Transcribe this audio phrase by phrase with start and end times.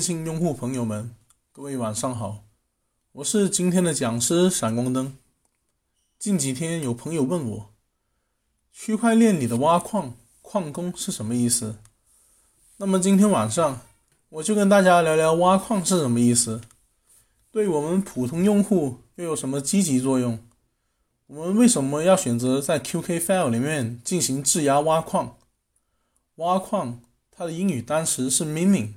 [0.00, 1.14] 电信用户朋友们，
[1.52, 2.44] 各位晚上好，
[3.12, 5.18] 我是今天的讲师闪光灯。
[6.18, 7.74] 近几天有朋友问我，
[8.72, 11.76] 区块链里的挖矿矿工是什么意思？
[12.78, 13.82] 那么今天晚上
[14.30, 16.62] 我就跟大家聊聊挖矿是什么意思，
[17.50, 20.42] 对我们普通用户又有什么积极作用？
[21.26, 25.36] 我们为什么要选择在 QK File 里面进行质押挖矿？
[26.36, 28.94] 挖矿它的英语单词是 mining。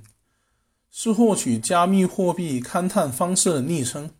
[0.96, 4.12] 是获取加密货币勘探方式的昵称。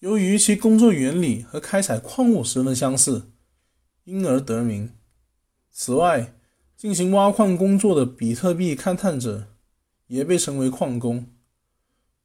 [0.00, 3.30] 由于其工作原理和开采矿物十分相似，
[4.02, 4.92] 因而得名。
[5.70, 6.34] 此外，
[6.76, 9.46] 进行挖矿工作的比特币勘探者
[10.08, 11.28] 也被称为矿工。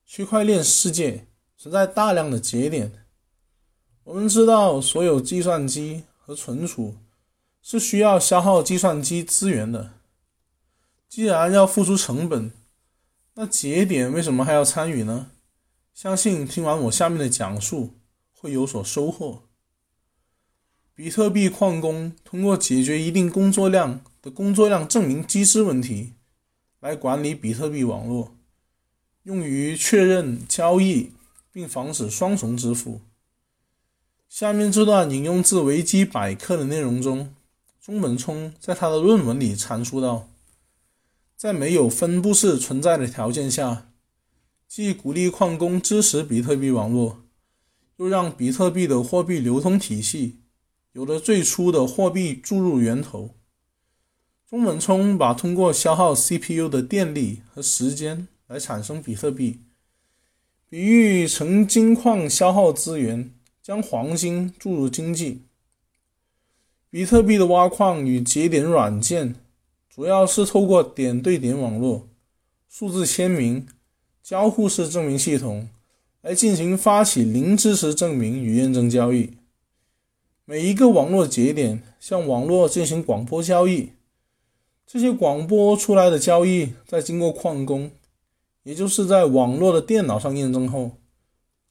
[0.04, 3.05] 区块链世界存在大量的节点。
[4.05, 6.96] 我们知道，所有计算机和存储
[7.62, 9.91] 是需要消耗计算机资源的。
[11.08, 12.52] 既然要付出成本，
[13.41, 15.27] 那节点为什么还要参与呢？
[15.93, 17.93] 相信听完我下面的讲述
[18.34, 19.43] 会有所收获。
[20.93, 26.15] 比特币矿工通过解决一定工作量的工作量证明机制问题，
[26.81, 28.35] 来管理比特币网络，
[29.23, 31.13] 用于确认交易
[31.53, 32.99] 并防止双重支付。
[34.27, 37.34] 下面这段引用自维基百科的内容中，
[37.79, 40.27] 中本聪在他的论文里阐述到。
[41.40, 43.93] 在没有分布式存在的条件下，
[44.68, 47.21] 既鼓励矿工支持比特币网络，
[47.96, 50.41] 又让比特币的货币流通体系
[50.91, 53.35] 有了最初的货币注入源头。
[54.49, 59.62] 中本聪把通过消耗 CPU 的电力和时间来产生比特币，
[60.70, 65.44] 比喻成金矿消耗资源，将黄金注入经济。
[66.90, 69.35] 比特币的挖矿与节点软件。
[69.94, 72.08] 主要是透过点对点网络、
[72.69, 73.68] 数字签名、
[74.22, 75.68] 交互式证明系统
[76.22, 79.31] 来进行发起零知识证明与验证交易。
[80.46, 83.90] 每一个网络节点向网络进行广播交易，
[84.86, 87.91] 这些广播出来的交易在经过矿工，
[88.64, 90.91] 也就是在网络的电脑上验证后，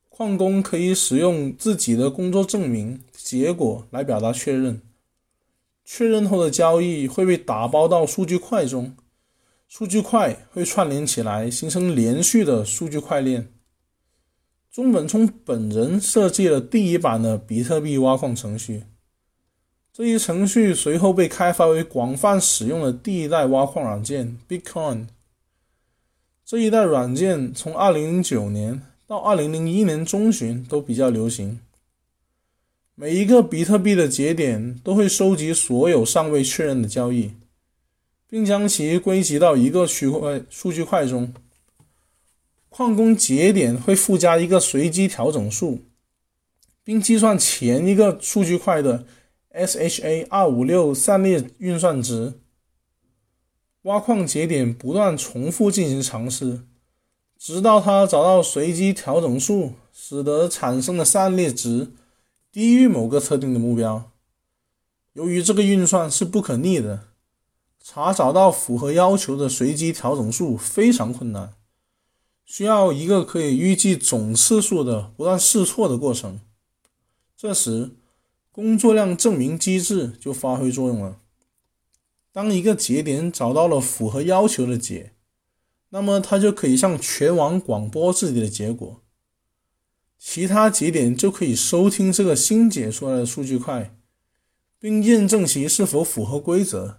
[0.09, 4.81] 矿工可以使用自己的工作证明结果来表达确认。
[5.91, 8.95] 确认后的交易会被打包到数据块中，
[9.67, 13.51] 数据块会串联起来，形成连续的数据块链。
[14.71, 18.85] 中本聪本人设计了第一版的比特币挖矿程序，
[19.91, 25.07] 这一程序随后被开发为广泛使用的第一代挖矿软件 Bitcoin。
[26.45, 31.61] 这一代软件从2009年到2001年中旬都比较流行。
[33.01, 37.31] 每一个比特币的节点都会收集所有尚未确认的交易，
[38.29, 41.33] 并将其归集到一个区块数据块中。
[42.69, 45.85] 矿工节点会附加一个随机调整数，
[46.83, 49.07] 并计算前一个数据块的
[49.55, 52.33] SHA 二五六散列运算值。
[53.83, 56.63] 挖矿节点不断重复进行尝试，
[57.39, 61.93] 直到它找到随机调整数，使得产生的散列值。
[62.51, 64.11] 低于某个特定的目标，
[65.13, 67.09] 由于这个运算是不可逆的，
[67.83, 71.55] 查找到符合要求的随机调整数非常困难，
[72.45, 76.41] 需要一个可以预计总次数的不断试错的过程。
[77.37, 77.91] 这时，
[78.51, 81.19] 工作量证明机制就发挥作用了。
[82.33, 85.13] 当一个节点找到了符合要求的解，
[85.91, 89.03] 那么它就可以向全网广播自己的结果。
[90.19, 93.95] 其他节点就可以收听这个新解出来的数据块，
[94.79, 96.99] 并验证其是否符合规则。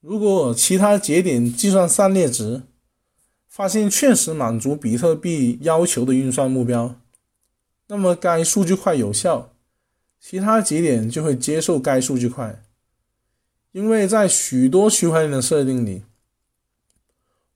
[0.00, 2.62] 如果其他节点计算散列值，
[3.48, 6.96] 发现确实满足比特币要求的运算目标，
[7.86, 9.54] 那么该数据块有效，
[10.20, 12.62] 其他节点就会接受该数据块。
[13.72, 16.02] 因为在许多区块链的设定里，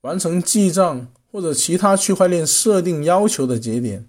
[0.01, 4.09] 完成记账或者其他区块链设定要求的节点。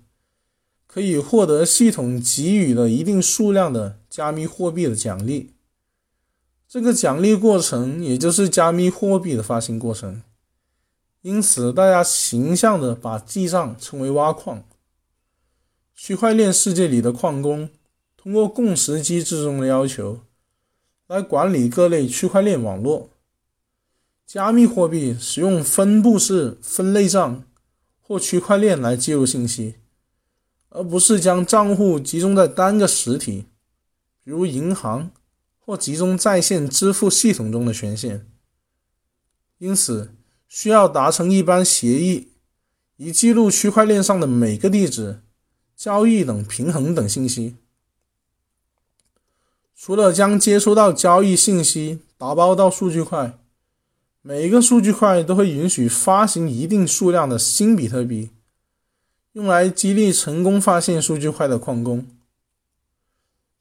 [0.88, 5.52] 可以获得系统给予的一定数量的加密货币的奖励，
[6.68, 10.24] 这个奖励过程也就是加密货币的发行过程。
[11.22, 14.64] 因此，大家形象的把记账称为挖矿。
[15.94, 17.70] 区块链世界里的矿工
[18.16, 20.22] 通过共识机制中的要求
[21.08, 23.10] 来管理各类区块链网络。
[24.26, 27.44] 加密货币使用分布式分类账
[28.00, 29.76] 或区块链来记录信息。
[30.70, 33.46] 而不是将账户集中在单个实体，
[34.24, 35.12] 比如银行
[35.60, 38.26] 或集中在线支付系统中的权限。
[39.58, 40.14] 因此，
[40.48, 42.30] 需要达成一般协议，
[42.98, 45.22] 以记录区块链上的每个地址、
[45.76, 47.56] 交易等平衡等信息。
[49.76, 53.40] 除了将接收到交易信息打包到数据块，
[54.22, 58.32] 每一个数据块都会允许发行一定数量的新比特币，
[59.38, 62.08] 用来激励成功发现数据块的矿工。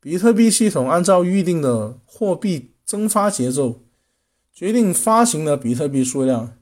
[0.01, 3.83] 比特币系统按照预定的货币增发节奏，
[4.55, 6.57] 决定发行的比特币数量。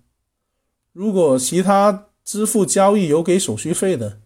[0.93, 4.21] 如果其他支付交易有给手续费的，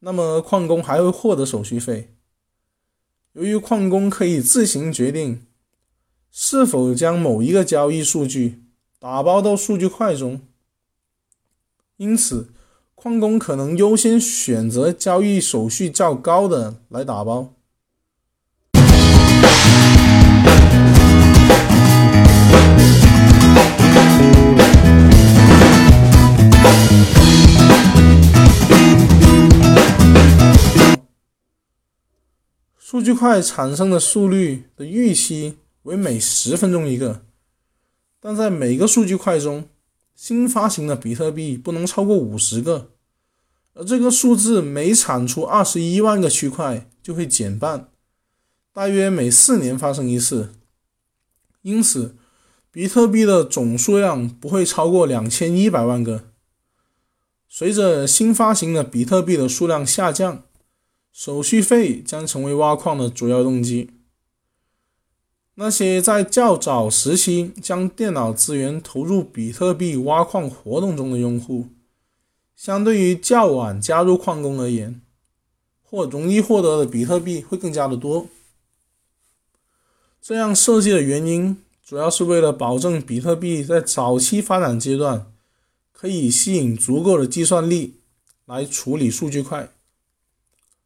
[0.00, 2.12] 那么矿工还会获得手续费。
[3.34, 5.46] 由于矿工可以自行决定
[6.32, 8.64] 是否将某一个交易数据
[8.98, 10.40] 打包到数据块中，
[11.98, 12.48] 因此
[13.00, 17.54] 矿工可能优先选择交易手续较高的来打包。
[32.76, 37.22] 数据块产生的速率的预期为每十分钟一个，
[38.18, 39.68] 但在每个数据块中，
[40.18, 42.90] 新发行的比特币不能超过五十个，
[43.74, 47.88] 而这个数字每产出二十一万个区块就会减半，
[48.72, 50.54] 大约每四年发生一次。
[51.62, 52.16] 因此，
[52.72, 56.24] 比特币的总数量不会超过两千一百万个。
[57.48, 60.42] 随着新发行的比特币的数量下降，
[61.12, 63.92] 手续费将成为挖矿的主要动机。
[65.60, 71.66] 那些在较早时期将电脑资源投入比特币挖矿活动中的用户，
[72.54, 75.00] 相对于较晚加入矿工而言，
[75.82, 78.28] 或容易获得的比特币会更加的多。
[80.22, 85.26] 这样设计的原因，主要是为了保证比特币在早期发展阶段
[85.90, 87.94] 可以吸引足够的计算力
[88.46, 89.68] 来处理数据块。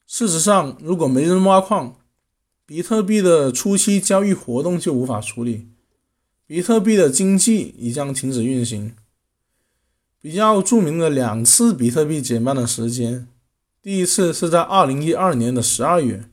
[0.07, 1.97] 事实上，如果没人挖矿，
[2.73, 5.69] 比特币的初期交易活动就无法处理，
[6.47, 8.97] 比特币的经济已将停止运行。
[10.19, 13.29] 比较著名的两次比特币减半的时间，
[13.83, 16.25] 第一次是在2012年的12月，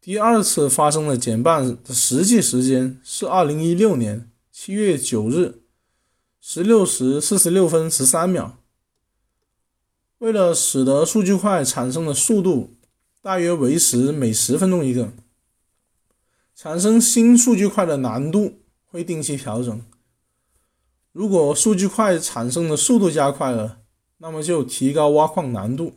[0.00, 5.60] 第二次发生的减半的实际时间是2016年7月9日
[6.40, 8.58] 十六时四十六分十三秒。
[10.18, 12.74] 为了使得数据块产生的速度
[13.22, 15.12] 大约维持每十分钟一个，
[16.60, 19.80] 产生新数据块的难度会定期调整。
[21.12, 23.78] 如果数据块产生的速度加快了，
[24.16, 25.92] 那么就提高挖矿难度；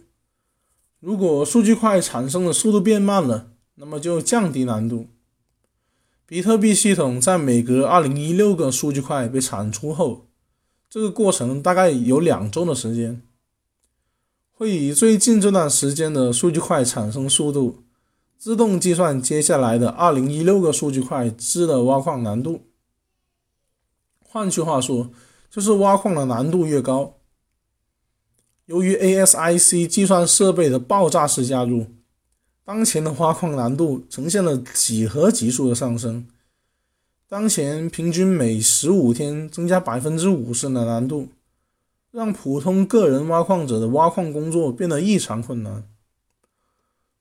[0.99, 5.07] 如果数据块产生的速度变慢了，那么就降低难度。
[6.27, 10.27] 比特币系统在每隔二零一六个数据块被产出后，
[10.87, 13.19] 这个过程大概有两周的时间。
[14.51, 17.81] 会以最近这段时间的数据块产生速度，
[18.41, 22.61] 自动计算接下来的二零一六个数据块之的挖矿难度。
[24.19, 25.11] 换句话说，
[25.47, 27.17] 就是挖矿的难度越高，
[28.65, 31.85] 由于 ASIC 计算设备的爆炸式加入，
[32.65, 36.25] 当前的挖矿难度呈现了几何级数的上升。
[37.29, 41.27] 当前平均每十五天增加百分之五十的难度。
[42.09, 45.87] 让普通个人挖矿者的挖矿工作变得异常困难，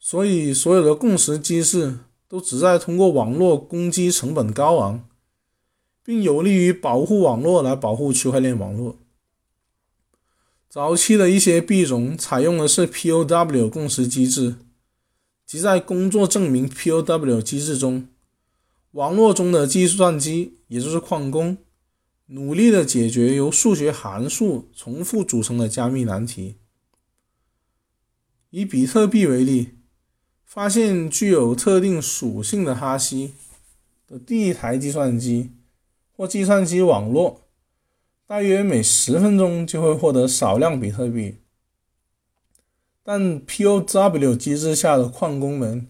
[0.03, 5.07] 所以所有的共识机制都旨在通过网络攻击成本高昂，
[6.03, 8.99] 并有利于保护网络来保护区块链网络。
[10.71, 14.57] 早期的一些币种采用的是 POW 共识机制，
[15.45, 18.09] 即在工作证明 POW 机制中，
[18.93, 21.59] 网络中的计算机也就是矿工。
[22.27, 26.59] 努力的解决由数学函数重复组成的加密难题。
[28.51, 29.80] 以比特币为例，
[30.51, 33.35] 发现具有特定属性的哈希
[34.09, 35.53] 的第一台计算机
[36.11, 37.43] 或计算机网络，
[38.27, 41.37] 大约每十分钟就会获得少量比特币。
[43.05, 45.87] 但 POW 机制下的矿工们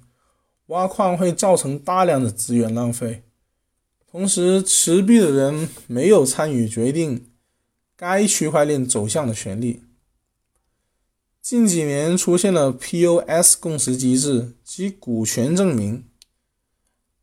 [0.66, 3.22] 挖矿会造成大量的资源浪费。
[4.10, 7.30] 同时，持币的人没有参与决定
[7.96, 9.84] 该区块链走向的权利。
[11.42, 16.04] 近几年出现了 POS 共识机制及股权证明，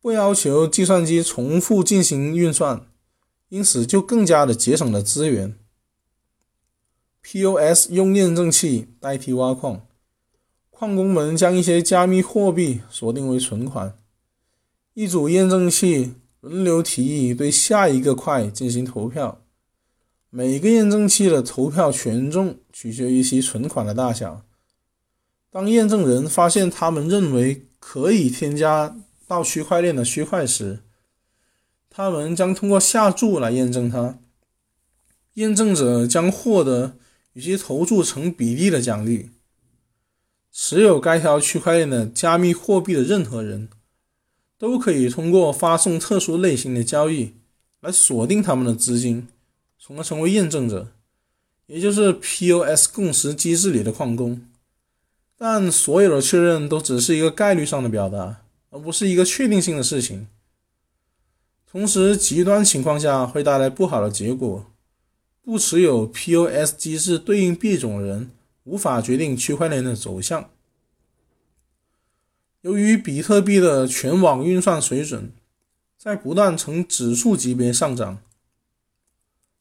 [0.02, 2.88] 不要求计算机重复进行运算，
[3.50, 5.58] 因此就更加的节省了资源。
[7.22, 9.86] POS 用验证器代替挖矿，
[10.70, 13.98] 矿工们将一些加密货币锁定为存款，
[14.94, 16.14] 一组验证器。
[16.40, 19.42] 轮流提议对下一个块进行投票，
[20.30, 24.44] 每个验证器的投票权重取决于其存款的大小。
[25.50, 30.84] 当验证人发现他们认为可以添加到区块链的区块时，
[31.90, 34.20] 他们将通过下注来验证它。
[35.36, 36.98] 验证者将获得
[37.34, 39.30] 与其投注成比例的奖励。
[40.52, 43.70] 持有该条区块链的加密货币的任何人，
[44.58, 47.36] 都可以通过发送特殊类型的交易
[47.82, 49.28] 来锁定他们的资金，
[49.80, 50.92] 从而成为验证者，
[51.68, 54.42] 也就是 POS 共识机制里的矿工。
[55.38, 58.42] 但所有的确认都只是一个概率上的表达，
[58.72, 60.28] 而不是一个确定性的事情。
[61.70, 64.66] 同时，极端情况下会带来不好的结果。
[65.44, 68.32] 不持有 POS 机制对应币种的人
[68.66, 70.50] 无法决定区块链的走向。
[72.62, 75.32] 由于比特币的全网运算水准
[75.98, 78.18] 在不断呈指数级别上涨，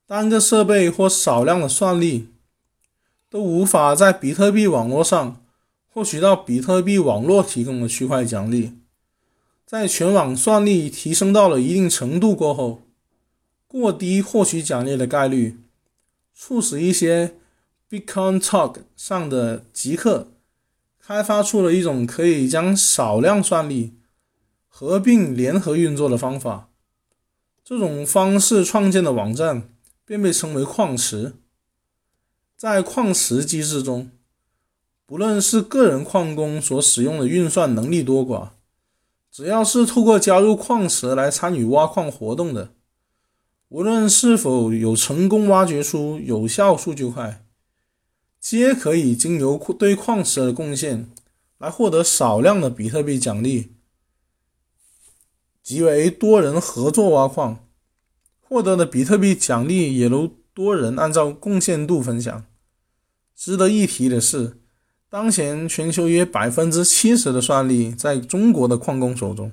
[0.06, 2.28] 单个设备或少量的算力
[3.28, 5.42] 都无法在比特币网络上。
[5.88, 8.74] 获取到比特币网络提供的区块奖励，
[9.64, 12.82] 在全网算力提升到了一定程度过后，
[13.66, 15.58] 过低获取奖励的概率，
[16.34, 17.36] 促使一些
[17.88, 20.28] Bitcoin Talk 上的极客
[21.00, 23.94] 开发出了一种可以将少量算力
[24.68, 26.68] 合并联合运作的方法。
[27.64, 29.70] 这种方式创建的网站
[30.06, 31.34] 便被称为矿池。
[32.56, 34.10] 在矿池机制中。
[35.08, 38.48] 不论是个人矿工所使用的运算能力多寡，
[39.30, 42.72] 只要是透过加入矿池来参与挖矿活动的，
[43.68, 47.46] 无论是否有成功挖掘出有效数据块，
[48.40, 51.08] 皆可以经由对矿池的贡献
[51.58, 53.74] 来获得少量的比特币奖励，
[55.62, 57.65] 即为多人合作挖矿
[58.48, 62.44] 获得的比特币奖励也由多人按照贡献度分享。
[63.34, 64.58] 值得一提的是。
[65.08, 69.52] 当前全球约百分之七十的算力在中国的矿工手中。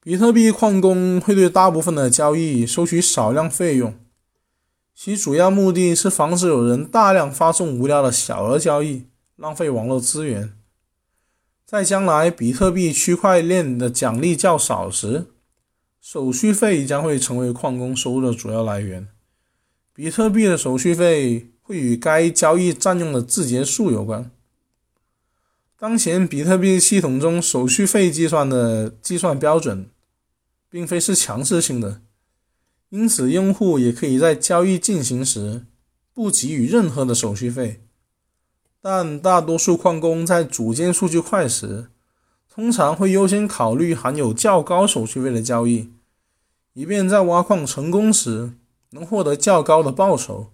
[0.00, 3.98] 比特币矿工会对大部分的交易收取少量费用，
[4.94, 10.56] 其主要目的是防止有人大量发送无聊的小额交易，浪费网络资源。
[11.66, 15.26] 在将来比特币区块链的奖励较少时，
[16.08, 19.08] 手续费将会成为矿工收入的主要来源。
[19.92, 21.50] 比特币的手续费。
[21.66, 24.30] 会与该交易占用的字节数有关。
[25.76, 29.90] 当前比特币系统中手续费计算的计算标准，
[30.70, 32.02] 并非是强制性的，
[32.90, 35.66] 因此用户也可以在交易进行时
[36.14, 37.82] 不给予任何的手续费。
[38.80, 41.88] 但大多数矿工在组建数据块时，
[42.48, 45.90] 通常会优先考虑含有较高手续费的交易，
[46.76, 48.52] 以便在挖矿成功时
[48.90, 50.52] 能获得较高的报酬。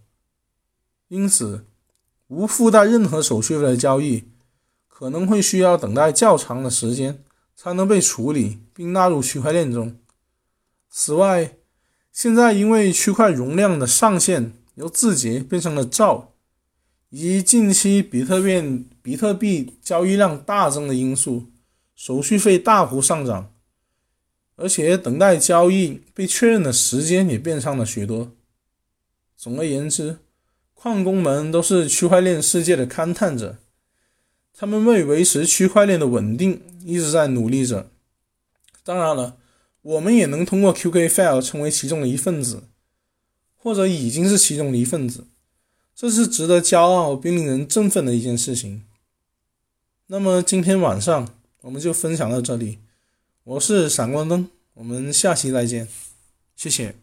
[1.09, 1.67] 因此，
[2.29, 4.29] 无附带任何手续费的交易
[4.87, 7.25] 可能会需要等待较长的时间
[7.57, 9.99] 才能被处理并纳入区块链中。
[10.89, 11.57] 此外，
[12.13, 16.35] 现在因为区块容量的上限由字节变成了兆，
[17.11, 21.49] 以及近期比特币比特币交易量大增的因素，
[21.97, 23.52] 手续费大幅上涨，
[24.63, 28.31] 而且等待交易被确认的时间也变长了许多。
[29.37, 30.19] 总而言之，
[30.73, 33.59] 矿工们都是区块链世界的勘探者，
[34.55, 37.91] 他们为维持区块链的稳定一直在努力着。
[38.85, 39.37] 当然了，
[39.83, 42.63] 我们也能通过 QK File 成为其中的一份子，
[43.57, 45.27] 或者已经是其中的一份子，
[45.97, 48.85] 这是值得骄傲并令人振奋的一件事情。
[50.07, 52.79] 那么今天晚上我们就分享到这里，
[53.45, 55.89] 我是闪光灯，我们下期再见，
[56.55, 57.02] 谢谢。